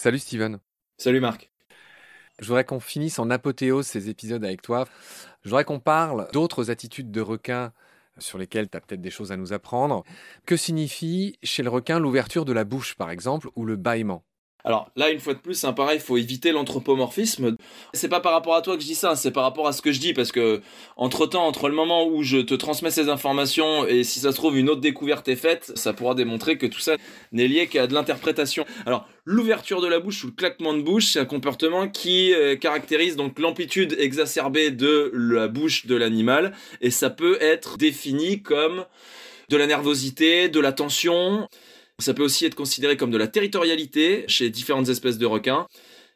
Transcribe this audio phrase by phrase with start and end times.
[0.00, 0.60] Salut Steven.
[0.96, 1.50] Salut Marc.
[2.38, 4.88] Je voudrais qu'on finisse en apothéose ces épisodes avec toi.
[5.42, 7.74] Je voudrais qu'on parle d'autres attitudes de requins
[8.16, 10.04] sur lesquelles tu as peut-être des choses à nous apprendre.
[10.46, 14.24] Que signifie chez le requin l'ouverture de la bouche, par exemple, ou le bâillement?
[14.64, 17.56] Alors là, une fois de plus, hein, pareil, il faut éviter l'anthropomorphisme.
[17.94, 19.82] C'est pas par rapport à toi que je dis ça, c'est par rapport à ce
[19.82, 20.60] que je dis, parce que
[20.96, 24.36] entre temps, entre le moment où je te transmets ces informations et si ça se
[24.36, 26.96] trouve une autre découverte est faite, ça pourra démontrer que tout ça
[27.32, 28.64] n'est lié qu'à de l'interprétation.
[28.86, 32.56] Alors l'ouverture de la bouche ou le claquement de bouche, c'est un comportement qui euh,
[32.56, 38.84] caractérise donc l'amplitude exacerbée de la bouche de l'animal et ça peut être défini comme
[39.48, 41.48] de la nervosité, de la tension.
[42.00, 45.66] Ça peut aussi être considéré comme de la territorialité chez différentes espèces de requins.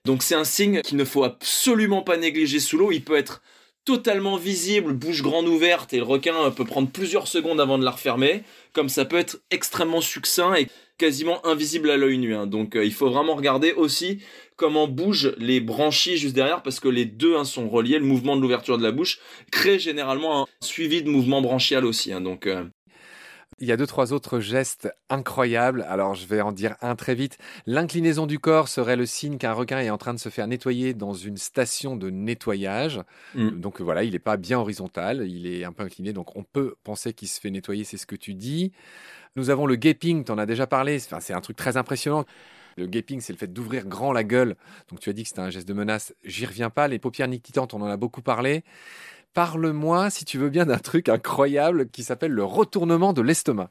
[0.04, 2.92] Donc c'est un signe qu'il ne faut absolument pas négliger sous l'eau.
[2.92, 3.42] Il peut être
[3.84, 7.90] totalement visible, bouche grande ouverte, et le requin peut prendre plusieurs secondes avant de la
[7.90, 12.34] refermer, comme ça peut être extrêmement succinct et quasiment invisible à l'œil nu.
[12.34, 12.46] Hein.
[12.46, 14.20] Donc euh, il faut vraiment regarder aussi
[14.56, 17.98] comment bougent les branchies juste derrière, parce que les deux hein, sont reliés.
[17.98, 19.18] Le mouvement de l'ouverture de la bouche
[19.50, 22.12] crée généralement un suivi de mouvement branchial aussi.
[22.12, 22.20] Hein.
[22.20, 22.64] Donc euh,
[23.58, 25.84] il y a deux, trois autres gestes incroyables.
[25.88, 27.38] Alors, je vais en dire un très vite.
[27.66, 30.94] L'inclinaison du corps serait le signe qu'un requin est en train de se faire nettoyer
[30.94, 33.00] dans une station de nettoyage.
[33.34, 33.60] Mm.
[33.60, 35.26] Donc, voilà, il n'est pas bien horizontal.
[35.28, 36.12] Il est un peu incliné.
[36.12, 37.84] Donc, on peut penser qu'il se fait nettoyer.
[37.84, 38.72] C'est ce que tu dis.
[39.36, 40.24] Nous avons le gaping.
[40.24, 40.96] Tu en as déjà parlé.
[40.96, 42.24] Enfin, c'est un truc très impressionnant.
[42.76, 44.56] Le gaping, c'est le fait d'ouvrir grand la gueule.
[44.90, 46.14] Donc, tu as dit que c'était un geste de menace.
[46.24, 46.88] J'y reviens pas.
[46.88, 48.64] Les paupières nictitantes, on en a beaucoup parlé.
[49.34, 53.70] Parle-moi, si tu veux bien, d'un truc incroyable qui s'appelle le retournement de l'estomac.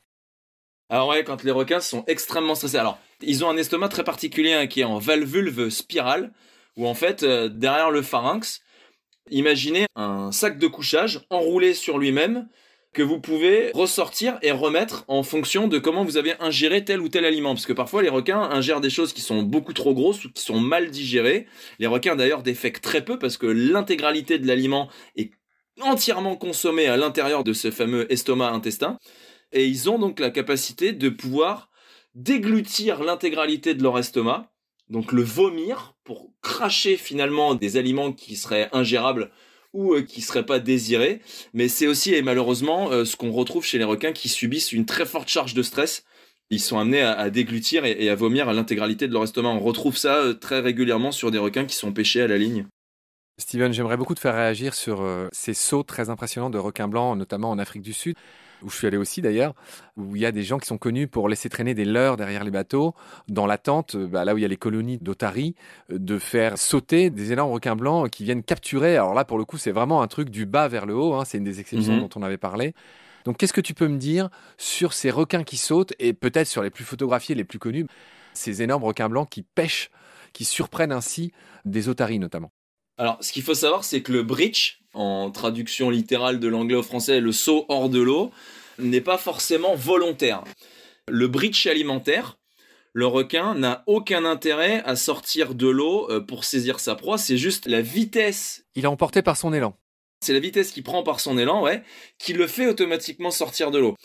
[0.90, 2.78] Alors ouais, quand les requins sont extrêmement stressés.
[2.78, 6.34] Alors, ils ont un estomac très particulier hein, qui est en valvulve spirale,
[6.76, 8.62] où en fait, euh, derrière le pharynx,
[9.32, 12.50] imaginez un sac de couchage enroulé sur lui-même
[12.92, 17.08] que vous pouvez ressortir et remettre en fonction de comment vous avez ingéré tel ou
[17.08, 17.54] tel aliment.
[17.54, 20.44] Parce que parfois les requins ingèrent des choses qui sont beaucoup trop grosses ou qui
[20.44, 21.48] sont mal digérées.
[21.80, 25.32] Les requins d'ailleurs défèquent très peu parce que l'intégralité de l'aliment est
[25.82, 28.98] entièrement consommé à l'intérieur de ce fameux estomac-intestin.
[29.52, 31.70] Et ils ont donc la capacité de pouvoir
[32.16, 34.52] déglutir l'intégralité de leur estomac,
[34.90, 39.32] donc le vomir pour cracher finalement des aliments qui seraient ingérables
[39.74, 41.22] ou euh, qui seraient pas désirés.
[41.54, 44.86] Mais c'est aussi et malheureusement euh, ce qu'on retrouve chez les requins qui subissent une
[44.86, 46.04] très forte charge de stress.
[46.50, 49.50] Ils sont amenés à, déglutir et, à vomir à l'intégralité de leur estomac.
[49.50, 52.68] On retrouve ça euh, très régulièrement sur des requins qui sont pêchés à la ligne.
[53.40, 57.18] Steven, j'aimerais beaucoup te faire réagir sur euh, ces sauts très impressionnants de requins blancs,
[57.18, 58.16] notamment en Afrique du Sud,
[58.62, 59.56] où je suis allé aussi d'ailleurs,
[59.98, 62.44] où il y a des gens qui sont connus pour laisser traîner des leurres derrière
[62.44, 62.94] les bateaux,
[63.28, 65.56] dans l'attente, euh, bah, là où il y a les colonies d'otaries,
[65.92, 68.98] euh, de faire sauter des énormes requins blancs qui viennent capturer.
[68.98, 71.26] Alors là, pour le coup, c'est vraiment un truc du bas vers le haut, hein,
[71.26, 72.02] c'est une des exceptions mhm.
[72.02, 72.76] dont on avait parlé.
[73.26, 74.30] Donc qu'est-ce que tu peux me dire
[74.60, 77.88] sur ces requins qui sautent, et peut-être sur les plus photographiés, les plus connus,
[78.34, 79.90] ces énormes requins blancs qui pêchent,
[80.34, 81.32] qui surprennent ainsi
[81.66, 82.52] des otaries notamment?
[82.98, 86.84] Alors, ce qu'il faut savoir, c'est que le breach, en traduction littérale de l'anglais au
[86.84, 88.32] français, le saut hors de l'eau,
[88.78, 90.44] n'est pas forcément volontaire.
[91.10, 92.38] Le breach alimentaire,
[92.94, 97.38] le requin n'a aucun intérêt à sortir de l'eau euh, pour saisir sa proie, c'est
[97.38, 98.66] juste la vitesse.
[98.76, 99.76] Il est emporté par son élan.
[100.22, 101.84] C'est la vitesse qu'il prend par son élan, ouais,
[102.20, 103.96] qui le fait automatiquement sortir de l'eau.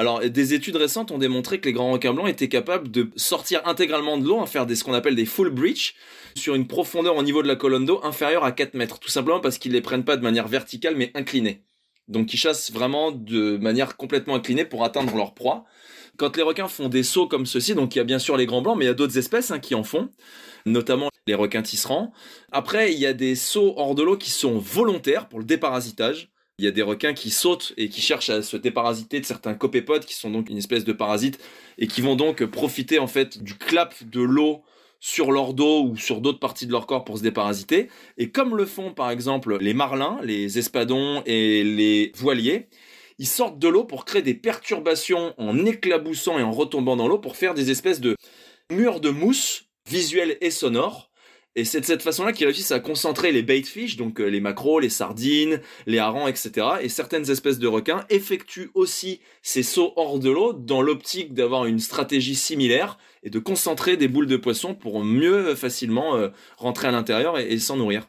[0.00, 3.60] Alors, des études récentes ont démontré que les grands requins blancs étaient capables de sortir
[3.66, 5.94] intégralement de l'eau, à faire des, ce qu'on appelle des full breach,
[6.34, 9.40] sur une profondeur au niveau de la colonne d'eau inférieure à 4 mètres, tout simplement
[9.40, 11.64] parce qu'ils les prennent pas de manière verticale mais inclinée.
[12.08, 15.66] Donc ils chassent vraiment de manière complètement inclinée pour atteindre leur proie.
[16.16, 18.46] Quand les requins font des sauts comme ceci, donc il y a bien sûr les
[18.46, 20.08] grands blancs, mais il y a d'autres espèces hein, qui en font,
[20.64, 22.10] notamment les requins tisserands.
[22.52, 26.29] Après, il y a des sauts hors de l'eau qui sont volontaires pour le déparasitage.
[26.60, 29.54] Il y a des requins qui sautent et qui cherchent à se déparasiter de certains
[29.54, 31.40] copépodes qui sont donc une espèce de parasites
[31.78, 34.60] et qui vont donc profiter en fait du clap de l'eau
[34.98, 37.88] sur leur dos ou sur d'autres parties de leur corps pour se déparasiter.
[38.18, 42.68] Et comme le font par exemple les marlins, les espadons et les voiliers,
[43.18, 47.18] ils sortent de l'eau pour créer des perturbations en éclaboussant et en retombant dans l'eau
[47.18, 48.16] pour faire des espèces de
[48.70, 51.09] murs de mousse visuels et sonores
[51.56, 54.78] et c'est de cette façon-là qu'ils réussissent à concentrer les baitfish, donc euh, les maquereaux,
[54.78, 56.66] les sardines, les harengs, etc.
[56.80, 61.66] Et certaines espèces de requins effectuent aussi ces sauts hors de l'eau dans l'optique d'avoir
[61.66, 66.28] une stratégie similaire et de concentrer des boules de poisson pour mieux euh, facilement euh,
[66.56, 68.08] rentrer à l'intérieur et, s'en nourrir.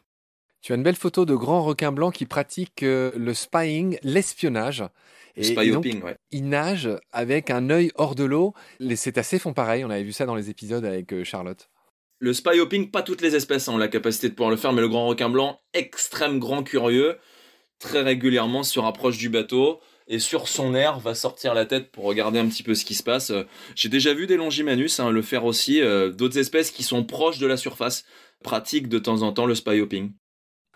[0.60, 4.84] Tu as une belle photo de grands requins blancs qui pratiquent le spying, l'espionnage.
[5.34, 6.16] Et, Spyhopping, ouais.
[6.30, 8.54] Ils nagent avec un œil hors de l'eau.
[8.78, 11.68] Les cétacés font pareil, on avait vu ça dans les épisodes avec Charlotte.
[12.24, 14.80] Le spy hopping, pas toutes les espèces ont la capacité de pouvoir le faire, mais
[14.80, 17.18] le grand requin blanc, extrême grand curieux,
[17.80, 22.04] très régulièrement se rapproche du bateau, et sur son air va sortir la tête pour
[22.04, 23.32] regarder un petit peu ce qui se passe.
[23.74, 25.80] J'ai déjà vu des longimanus hein, le faire aussi,
[26.16, 28.04] d'autres espèces qui sont proches de la surface
[28.44, 30.12] pratiquent de temps en temps le spy hopping.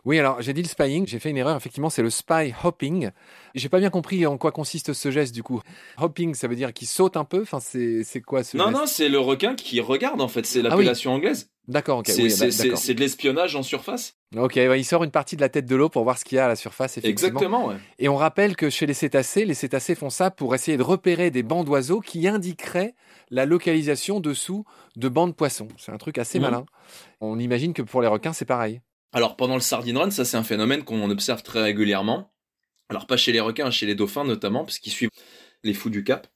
[0.06, 1.56] Oui, alors j'ai dit le spying, j'ai fait une erreur.
[1.56, 3.10] Effectivement, c'est le spy hopping.
[3.56, 5.60] J'ai pas bien compris en quoi consiste ce geste du coup.
[5.98, 7.42] Hopping, ça veut dire qu'il saute un peu?
[7.42, 10.46] Enfin, c'est quoi ce Non, non, c'est le requin qui regarde en fait.
[10.46, 11.50] C'est ah l'appellation anglaise.
[11.66, 12.06] D'accord, ok.
[12.06, 14.14] C'est de l'espionnage en surface.
[14.36, 16.38] Ok, il sort une partie de la tête de l'eau pour voir ce qu'il y
[16.38, 16.98] a à la surface.
[16.98, 17.28] Effectivement.
[17.28, 17.76] Exactement, ouais.
[17.98, 21.32] Et on rappelle que chez les cétacés, les cétacés font ça pour essayer de repérer
[21.32, 22.94] des bancs d'oiseaux qui indiqueraient
[23.30, 24.64] la localisation dessous
[24.94, 25.66] de bancs de poissons.
[25.78, 26.42] C'est un truc assez mmh.
[26.42, 26.66] malin.
[27.20, 28.80] On imagine que pour les requins, c'est pareil.
[29.12, 32.32] Alors pendant le sardine run, ça c'est un phénomène qu'on observe très régulièrement.
[32.88, 35.10] Alors pas chez les requins, chez les dauphins notamment, parce qu'ils suivent
[35.64, 36.28] les fous du cap.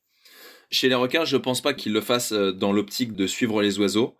[0.71, 3.79] Chez les requins, je pense pas qu'ils le fassent euh, dans l'optique de suivre les
[3.79, 4.17] oiseaux,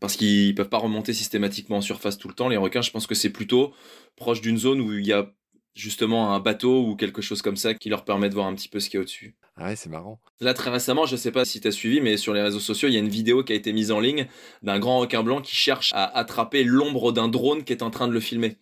[0.00, 2.48] parce qu'ils peuvent pas remonter systématiquement en surface tout le temps.
[2.48, 3.74] Les requins, je pense que c'est plutôt
[4.16, 5.32] proche d'une zone où il y a
[5.74, 8.68] justement un bateau ou quelque chose comme ça qui leur permet de voir un petit
[8.68, 9.36] peu ce qu'il y a au-dessus.
[9.62, 10.18] Ah ouais, c'est marrant.
[10.40, 12.88] Là, très récemment, je sais pas si tu as suivi, mais sur les réseaux sociaux,
[12.88, 14.26] il y a une vidéo qui a été mise en ligne
[14.62, 18.08] d'un grand requin blanc qui cherche à attraper l'ombre d'un drone qui est en train
[18.08, 18.56] de le filmer.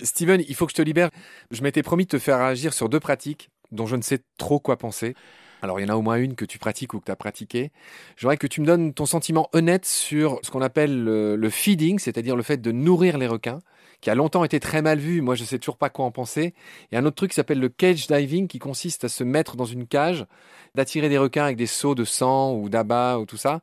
[0.00, 1.10] Steven, il faut que je te libère.
[1.50, 4.60] Je m'étais promis de te faire agir sur deux pratiques dont je ne sais trop
[4.60, 5.16] quoi penser.
[5.60, 7.16] Alors, il y en a au moins une que tu pratiques ou que tu as
[7.16, 7.72] pratiquée.
[8.16, 12.36] J'aimerais que tu me donnes ton sentiment honnête sur ce qu'on appelle le feeding, c'est-à-dire
[12.36, 13.58] le fait de nourrir les requins
[14.00, 15.20] qui a longtemps été très mal vu.
[15.20, 16.54] Moi, je sais toujours pas quoi en penser.
[16.90, 19.24] Il y a un autre truc qui s'appelle le cage diving, qui consiste à se
[19.24, 20.26] mettre dans une cage,
[20.74, 23.60] d'attirer des requins avec des seaux de sang ou d'abat ou tout ça.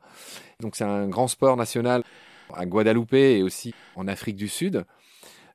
[0.60, 2.02] Donc, c'est un grand sport national
[2.54, 4.84] à Guadeloupe et aussi en Afrique du Sud.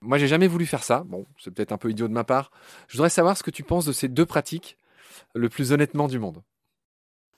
[0.01, 1.03] Moi, j'ai jamais voulu faire ça.
[1.05, 2.51] Bon, c'est peut-être un peu idiot de ma part.
[2.87, 4.77] Je voudrais savoir ce que tu penses de ces deux pratiques,
[5.35, 6.41] le plus honnêtement du monde.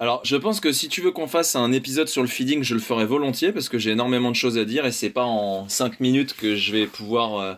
[0.04, 2.74] Alors, je pense que si tu veux qu'on fasse un épisode sur le feeding, je
[2.74, 5.70] le ferai volontiers parce que j'ai énormément de choses à dire et c'est pas en
[5.70, 7.54] 5 minutes que je vais pouvoir euh,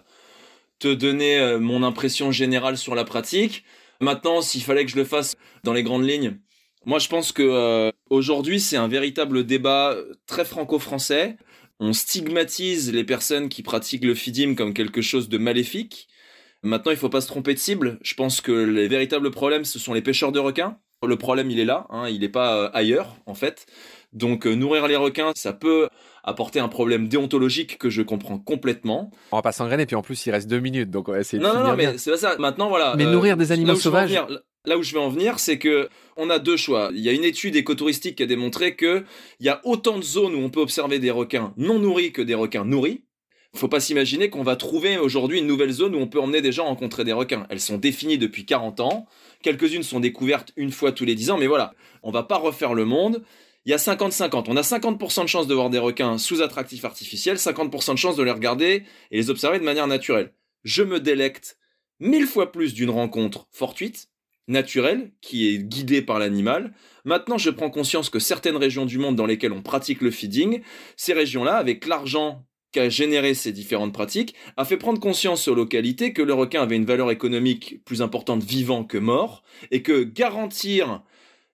[0.77, 3.63] te donner euh, mon impression générale sur la pratique.
[3.99, 6.37] Maintenant, s'il fallait que je le fasse dans les grandes lignes,
[6.85, 9.95] moi je pense que euh, aujourd'hui c'est un véritable débat
[10.27, 11.37] très franco-français.
[11.79, 16.09] On stigmatise les personnes qui pratiquent le feeding comme quelque chose de maléfique.
[16.61, 17.97] Maintenant, il faut pas se tromper de cible.
[18.03, 20.77] Je pense que les véritables problèmes, ce sont les pêcheurs de requins
[21.07, 23.65] le problème, il est là, hein, il n'est pas euh, ailleurs, en fait.
[24.13, 25.89] Donc, euh, nourrir les requins, ça peut
[26.23, 29.11] apporter un problème déontologique que je comprends complètement.
[29.31, 31.41] On va pas s'engrainer, puis en plus, il reste deux minutes, donc on va essayer
[31.41, 32.35] non, de Non, non, mais c'est pas ça.
[32.39, 32.95] Maintenant, voilà.
[32.97, 34.17] Mais nourrir des euh, animaux sauvages.
[34.65, 36.89] là où je vais en venir, c'est que on a deux choix.
[36.93, 39.03] Il y a une étude écotouristique qui a démontré que
[39.39, 42.21] il y a autant de zones où on peut observer des requins non nourris que
[42.21, 43.03] des requins nourris.
[43.55, 46.51] Faut pas s'imaginer qu'on va trouver aujourd'hui une nouvelle zone où on peut emmener des
[46.51, 47.45] gens rencontrer des requins.
[47.49, 49.05] Elles sont définies depuis 40 ans.
[49.45, 51.75] Quelques-unes sont découvertes une fois tous les 10 ans, mais voilà.
[52.01, 53.21] On va pas refaire le monde.
[53.67, 54.45] Il y a 50-50.
[54.47, 58.15] On a 50% de chances de voir des requins sous attractifs artificiels, 50% de chances
[58.15, 60.33] de les regarder et les observer de manière naturelle.
[60.63, 61.59] Je me délecte
[61.99, 64.09] mille fois plus d'une rencontre fortuite,
[64.47, 66.73] naturelle, qui est guidée par l'animal.
[67.03, 70.63] Maintenant, je prends conscience que certaines régions du monde dans lesquelles on pratique le feeding,
[70.97, 72.43] ces régions-là, avec l'argent
[72.75, 76.75] a généré ces différentes pratiques, a fait prendre conscience aux localités que le requin avait
[76.75, 81.01] une valeur économique plus importante vivant que mort, et que garantir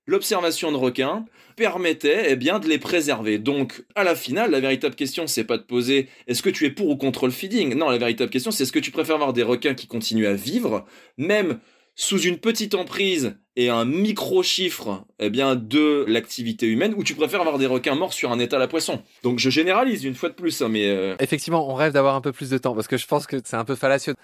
[0.07, 1.25] l'observation de requins
[1.55, 3.37] permettait eh bien de les préserver.
[3.37, 6.71] Donc à la finale, la véritable question c'est pas de poser est-ce que tu es
[6.71, 7.75] pour ou contre le feeding?
[7.75, 10.33] Non, la véritable question c'est est-ce que tu préfères avoir des requins qui continuent à
[10.33, 10.85] vivre
[11.17, 11.59] même
[12.01, 17.41] sous une petite emprise et un micro-chiffre eh bien, de l'activité humaine, ou tu préfères
[17.41, 19.03] avoir des requins morts sur un étal à poisson?
[19.21, 20.87] Donc je généralise une fois de plus, hein, mais...
[20.87, 23.37] Euh, Effectivement, on rêve d'avoir un peu plus de temps, parce que je pense que
[23.45, 24.15] c'est un peu fallacieux.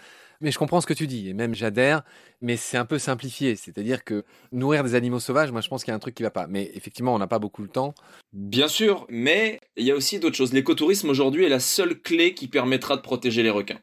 [0.41, 2.01] Mais je comprends ce que tu dis, et même j'adhère,
[2.41, 3.55] mais c'est un peu simplifié.
[3.55, 6.23] C'est-à-dire que nourrir des animaux sauvages, moi je pense qu'il y a un truc qui
[6.23, 6.47] va pas.
[6.47, 7.93] Mais effectivement, on n'a pas beaucoup de temps.
[8.33, 10.53] Bien sûr, mais il y a aussi d'autres choses.
[10.53, 13.79] L'écotourisme aujourd'hui est la seule clé qui permettra de protéger les requins.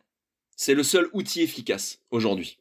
[0.57, 2.59] C'est le seul outil efficace aujourd'hui.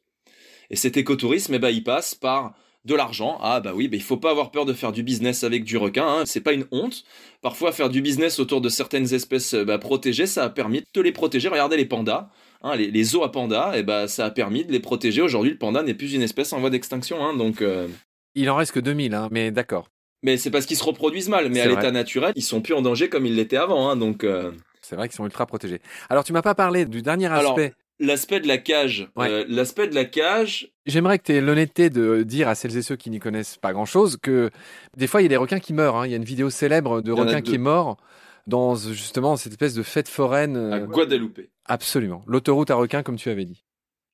[0.74, 3.38] Et cet écotourisme, eh ben, il passe par de l'argent.
[3.44, 5.78] Ah bah oui, bah, il faut pas avoir peur de faire du business avec du
[5.78, 6.24] requin, hein.
[6.26, 7.04] c'est pas une honte.
[7.44, 11.12] Parfois faire du business autour de certaines espèces bah, protégées, ça a permis de les
[11.12, 11.48] protéger.
[11.48, 12.32] Regardez les pandas,
[12.64, 15.22] hein, les, les, zoos à pandas, et eh bah, ça a permis de les protéger.
[15.22, 17.62] Aujourd'hui, le panda n'est plus une espèce en voie d'extinction, hein, donc.
[17.62, 17.88] Euh,
[18.34, 19.90] il en reste que 2000, mais d'accord.
[20.24, 22.82] Mais c'est parce qu'ils se reproduisent mal, mais à l'état naturel, ils sont plus en
[22.82, 24.24] danger comme ils l'étaient avant, donc.
[24.24, 24.50] Euh,
[24.82, 25.82] c'est vrai qu'ils sont ultra protégés.
[26.10, 29.10] Alors tu m'as pas parlé du dernier aspect l'aspect de la cage.
[29.18, 30.72] Euh, l'aspect de la cage.
[30.86, 33.74] J'aimerais que tu aies l'honnêteté de dire à celles et ceux qui n'y connaissent pas
[33.74, 34.50] grand-chose que
[34.98, 35.96] des fois, il y a des requins qui meurent.
[35.96, 36.08] Hein.
[36.08, 37.98] Il y a une vidéo célèbre de requin qui est mort
[38.46, 40.58] dans justement cette espèce de fête foraine.
[40.58, 41.42] À euh, Guadeloupe.
[41.66, 42.24] Absolument.
[42.28, 43.64] L'autoroute à requins, comme tu avais dit.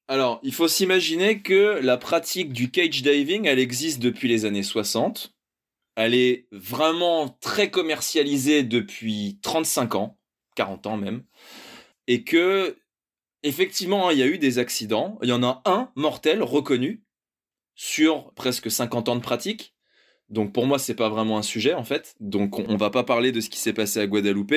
[0.07, 4.63] Alors, il faut s'imaginer que la pratique du cage diving, elle existe depuis les années
[4.63, 5.33] 60.
[5.95, 10.17] Elle est vraiment très commercialisée depuis 35 ans,
[10.55, 11.23] 40 ans même.
[12.07, 12.75] Et que
[13.43, 15.17] Effectivement, hein, il y a eu des accidents.
[15.21, 17.03] Il y en a un mortel reconnu
[17.75, 19.73] sur presque 50 ans de pratique.
[20.29, 22.15] Donc pour moi, c'est pas vraiment un sujet en fait.
[22.19, 24.53] Donc on, va pas parler de ce qui s'est passé à Guadeloupe.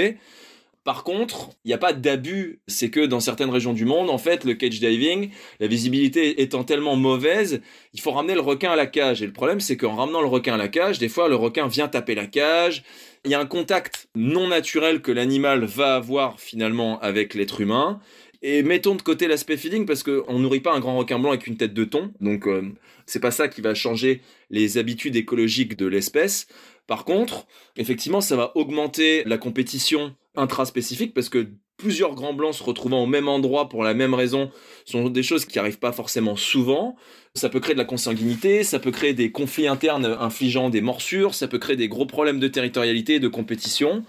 [0.85, 2.61] Par contre, il n'y a pas d'abus.
[2.67, 6.65] C'est que dans certaines régions du monde, en fait, le cage diving, la visibilité étant
[6.65, 7.62] tellement mauvaise,
[7.93, 9.23] il faut ramener le requin à la cage.
[9.23, 11.69] Et le problème, c'est qu'en ramenant le requin à la cage, des fois, le requin
[11.69, 12.83] vient taper la cage.
[13.25, 18.01] Il y a un contact non naturel que l'animal va avoir finalement avec l'être humain.
[18.42, 21.46] Et mettons de côté l'aspect feeding parce qu'on nourrit pas un grand requin blanc avec
[21.46, 22.12] une tête de thon.
[22.20, 22.62] Donc, euh,
[23.06, 24.20] c'est pas ça qui va changer
[24.50, 26.49] les habitudes écologiques de l'espèce.
[26.88, 27.46] Par contre,
[27.76, 31.46] effectivement, ça va augmenter la compétition intraspécifique parce que
[31.76, 34.50] plusieurs grands blancs se retrouvant au même endroit pour la même raison
[34.84, 36.96] sont des choses qui n'arrivent pas forcément souvent.
[37.34, 41.34] Ça peut créer de la consanguinité, ça peut créer des conflits internes infligeant des morsures,
[41.34, 44.04] ça peut créer des gros problèmes de territorialité et de compétition.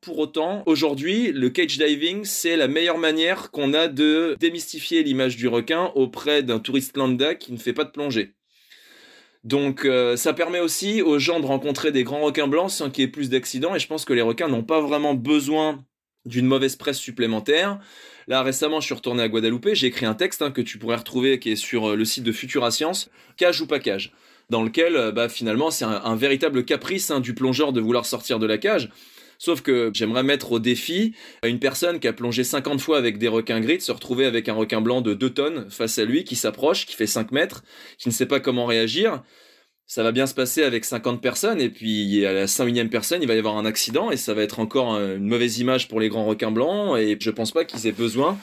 [0.00, 5.36] Pour autant, aujourd'hui, le cage diving, c'est la meilleure manière qu'on a de démystifier l'image
[5.36, 8.34] du requin auprès d'un touriste lambda qui ne fait pas de plongée.
[9.44, 13.02] Donc euh, ça permet aussi aux gens de rencontrer des grands requins blancs sans qu'il
[13.02, 15.84] y ait plus d'accidents et je pense que les requins n'ont pas vraiment besoin
[16.26, 17.78] d'une mauvaise presse supplémentaire.
[18.26, 20.96] Là récemment je suis retourné à Guadeloupe, j'ai écrit un texte hein, que tu pourrais
[20.96, 24.12] retrouver qui est sur euh, le site de Futura Science, cage ou pas cage,
[24.50, 28.38] dans lequel euh, bah, finalement c'est un, véritable caprice hein, du plongeur de vouloir sortir
[28.38, 28.90] de la cage.
[29.42, 33.16] Sauf que j'aimerais mettre au défi à une personne qui a plongé 50 fois avec
[33.16, 36.04] des requins gris de se retrouver avec un requin blanc de 2 tonnes face à
[36.04, 37.64] lui qui s'approche, qui fait 5 mètres,
[37.96, 39.22] qui ne sait pas comment réagir.
[39.86, 43.28] Ça va bien se passer avec 50 personnes et puis à la 101e personne, il
[43.28, 46.10] va y avoir un accident et ça va être encore une mauvaise image pour les
[46.10, 48.38] grands requins blancs et je pense pas qu'ils aient besoin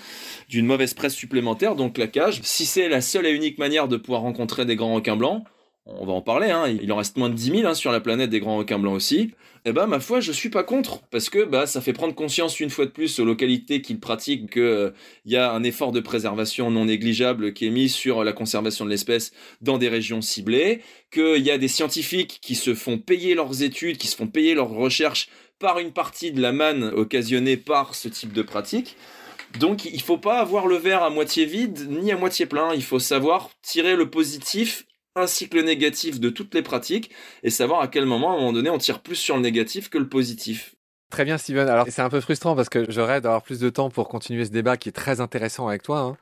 [0.49, 1.75] d'une mauvaise presse supplémentaire.
[1.75, 4.95] Donc la cage, si c'est la seule et unique manière de pouvoir rencontrer des grands
[4.95, 5.43] requins blancs,
[5.87, 7.99] on va en parler, hein, il en reste moins de 10 000 hein, sur la
[7.99, 9.31] planète des grands requins blancs aussi,
[9.65, 12.59] eh ben ma foi, je suis pas contre, parce que bah, ça fait prendre conscience
[12.59, 14.91] une fois de plus aux localités qu'ils pratiquent qu'il euh,
[15.25, 18.89] y a un effort de préservation non négligeable qui est mis sur la conservation de
[18.89, 23.63] l'espèce dans des régions ciblées, qu'il y a des scientifiques qui se font payer leurs
[23.63, 25.29] études, qui se font payer leurs recherches
[25.59, 28.95] par une partie de la manne occasionnée par ce type de pratique.
[29.59, 32.83] Donc il faut pas avoir le verre à moitié vide ni à moitié plein, il
[32.83, 34.85] faut savoir tirer le positif
[35.17, 37.11] un cycle négatif de toutes les pratiques
[37.43, 39.89] et savoir à quel moment, à un moment donné, on tire plus sur le négatif
[39.89, 40.75] que le positif.
[41.09, 41.69] Très bien, Steven.
[41.69, 44.51] Alors, c'est un peu frustrant parce que j'aurais d'avoir plus de temps pour continuer ce
[44.51, 45.99] débat qui est très intéressant avec toi.
[45.99, 46.17] Hein.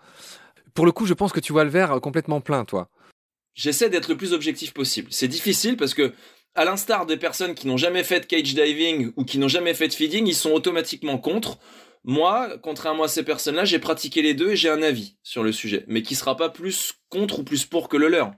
[0.74, 2.90] Pour le coup, je pense que tu vois le verre complètement plein, toi.
[3.56, 5.08] J'essaie d'être le plus objectif possible.
[5.12, 6.14] C'est difficile parce que,
[6.54, 9.74] à l'instar des personnes qui n'ont jamais fait de cage diving ou qui n'ont jamais
[9.74, 11.58] fait de feeding, ils sont automatiquement contre.
[12.04, 15.52] Moi, contrairement à ces personnes-là, j'ai pratiqué les deux et j'ai un avis sur le
[15.52, 18.32] sujet, mais qui sera pas plus contre ou plus pour que le leur.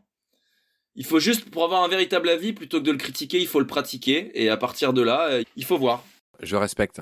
[0.97, 3.59] Il faut juste, pour avoir un véritable avis, plutôt que de le critiquer, il faut
[3.59, 4.31] le pratiquer.
[4.33, 6.03] Et à partir de là, euh, il faut voir.
[6.41, 7.01] Je respecte.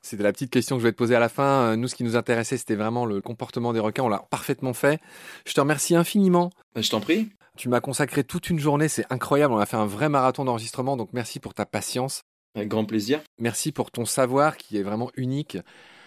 [0.00, 1.72] C'était la petite question que je vais te poser à la fin.
[1.72, 4.04] Euh, nous, ce qui nous intéressait, c'était vraiment le comportement des requins.
[4.04, 5.00] On l'a parfaitement fait.
[5.46, 6.50] Je te remercie infiniment.
[6.74, 7.28] Bah, je t'en prie.
[7.58, 8.88] Tu m'as consacré toute une journée.
[8.88, 9.52] C'est incroyable.
[9.52, 10.96] On a fait un vrai marathon d'enregistrement.
[10.96, 12.22] Donc, merci pour ta patience.
[12.54, 13.20] Avec grand plaisir.
[13.38, 15.58] Merci pour ton savoir qui est vraiment unique,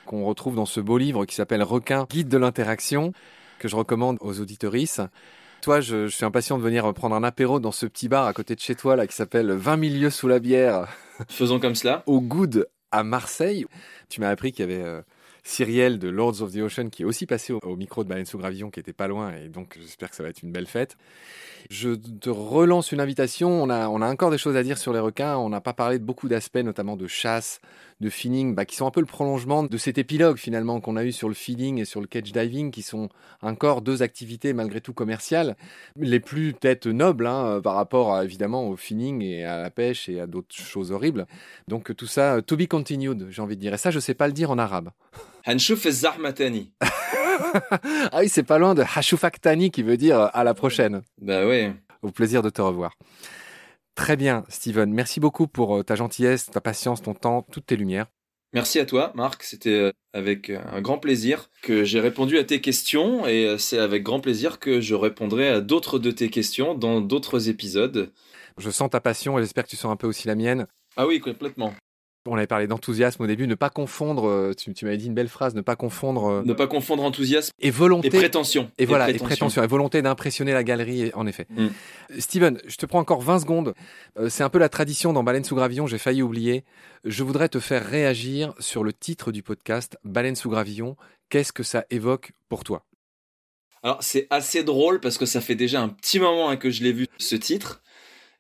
[0.08, 3.14] qu'on retrouve dans ce beau livre qui s'appelle Requin, guide de l'interaction,
[3.60, 5.00] que je recommande aux auditorices.
[5.62, 8.56] Toi, je, suis impatient de venir prendre un apéro dans ce petit bar à côté
[8.56, 10.88] de chez toi là qui s'appelle 20 milieux sous la bière.
[11.28, 12.04] Faisons comme cela.
[12.06, 13.66] Au Good à Marseille.
[14.08, 15.02] Tu m'as appris qu'il y avait euh,
[15.44, 18.38] Cyriel de Lords of the Ocean qui est aussi passé au, micro de Baleine sous
[18.38, 20.96] Gravillon qui était pas loin et donc j'espère que ça va être une belle fête.
[21.70, 23.50] Je te relance une invitation.
[23.62, 25.36] On a, on a encore des choses à dire sur les requins.
[25.36, 27.60] On n'a pas parlé de beaucoup d'aspects, notamment de chasse,
[28.00, 31.04] de feeding, bah, qui sont un peu le prolongement de cet épilogue finalement qu'on a
[31.04, 33.10] eu sur le feeding et sur le cage diving, qui sont
[33.42, 35.56] encore deux activités malgré tout commerciales,
[35.98, 40.20] les plus peut-être nobles hein, par rapport évidemment au feeding et à la pêche et
[40.20, 41.26] à d'autres choses horribles.
[41.68, 43.74] Donc tout ça, to be continued, j'ai envie de dire.
[43.74, 44.92] Et ça, je sais pas le dire en arabe.
[48.12, 51.02] Ah oui, c'est pas loin de Hashoufaktani qui veut dire à la prochaine.
[51.22, 51.72] Bah oui.
[52.02, 52.96] Au plaisir de te revoir.
[54.00, 54.94] Très bien, Steven.
[54.94, 58.06] Merci beaucoup pour euh, ta gentillesse, ta patience, ton temps, toutes tes lumières.
[58.54, 59.44] Merci à toi, Marc.
[59.44, 63.78] C'était euh, avec euh, un grand plaisir que j'ai répondu à tes questions et c'est
[63.78, 68.14] avec grand plaisir que je répondrai à d'autres de tes questions dans d'autres épisodes.
[68.58, 70.66] Je sens ta passion et j'espère que tu sens un peu aussi la mienne.
[70.96, 71.74] Ah oui, complètement.
[72.32, 75.28] On avait parlé d'enthousiasme au début, ne pas confondre, euh, tu, m'avais dit une belle
[75.28, 76.26] phrase, ne pas confondre...
[76.28, 78.08] Euh, ne pas confondre enthousiasme et volonté.
[78.08, 78.70] Et prétention.
[78.78, 81.48] Et, voilà, et prétention, et volonté d'impressionner la galerie, en effet.
[81.50, 81.68] Mm.
[82.20, 83.74] Steven, je te prends encore 20 secondes.
[84.20, 86.64] Euh, c'est un peu la tradition dans Baleine sous gravillon, j'ai failli oublier.
[87.04, 90.96] Je voudrais te faire réagir sur le titre du podcast, Baleine sous gravillon.
[91.30, 92.86] Qu'est-ce que ça évoque pour toi?
[93.82, 96.84] Alors c'est assez drôle parce que ça fait déjà un petit moment hein, que je
[96.84, 97.82] l'ai vu ce titre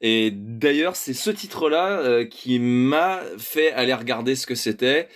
[0.01, 5.07] et d'ailleurs, c'est ce titre-là euh, qui m'a fait aller regarder ce que c'était.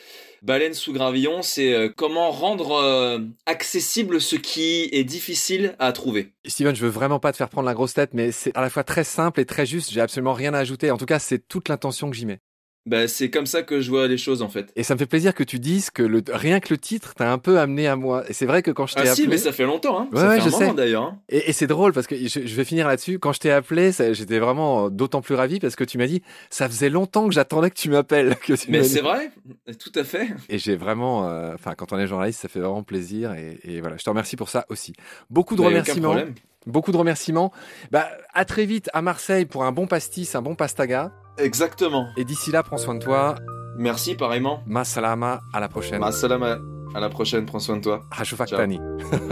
[0.42, 6.34] Baleine sous gravillon, c'est euh, comment rendre euh, accessible ce qui est difficile à trouver.
[6.46, 8.70] Steven, je veux vraiment pas te faire prendre la grosse tête, mais c'est à la
[8.70, 9.92] fois très simple et très juste.
[9.92, 10.92] J'ai absolument rien à ajouter.
[10.92, 12.40] En tout cas, c'est toute l'intention que j'y mets.
[12.86, 14.72] Bah, c'est comme ça que je vois les choses en fait.
[14.76, 17.32] Et ça me fait plaisir que tu dises que le, rien que le titre t'a
[17.32, 18.24] un peu amené à moi.
[18.28, 19.16] Et c'est vrai que quand je t'ai ah appelé.
[19.16, 20.10] si, mais ça fait longtemps, hein.
[20.12, 20.74] Ouais, ça ouais, fait je un sais.
[20.74, 21.04] d'ailleurs.
[21.04, 21.20] hein.
[21.30, 23.20] Et, et c'est drôle parce que je, je vais finir là-dessus.
[23.20, 26.68] Quand je t'ai appelé, j'étais vraiment d'autant plus ravi parce que tu m'as dit ça
[26.68, 28.36] faisait longtemps que j'attendais que tu m'appelles.
[28.68, 29.32] Mais c'est vrai,
[29.80, 30.28] tout à fait.
[30.50, 33.34] Et j'ai vraiment, euh, enfin, quand on est journaliste, ça fait vraiment plaisir.
[33.34, 34.92] Et, et voilà, je te remercie pour ça aussi.
[35.30, 36.10] Beaucoup de Bah, a aucun remerciements.
[36.10, 36.34] problème.
[36.66, 37.54] Beaucoup de remerciements.
[37.92, 41.12] Bah, à très vite à Marseille pour un bon pastis, un bon pastaga.
[41.38, 42.08] Exactement.
[42.18, 43.36] Et d'ici là, prends soin de toi.
[43.76, 44.62] Merci pareillement.
[44.66, 46.00] Ma salama, à la prochaine.
[46.00, 46.60] Ma salama.
[46.96, 48.06] À la prochaine, prends soin de toi.
[48.12, 48.80] Hashufak tani.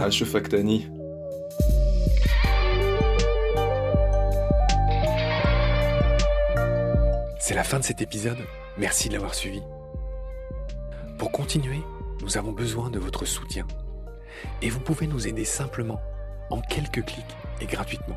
[0.00, 0.88] Ashufaktani.
[7.38, 8.38] C'est la fin de cet épisode.
[8.78, 9.62] Merci de l'avoir suivi.
[11.18, 11.82] Pour continuer,
[12.20, 13.66] nous avons besoin de votre soutien.
[14.60, 16.00] Et vous pouvez nous aider simplement,
[16.50, 18.16] en quelques clics et gratuitement.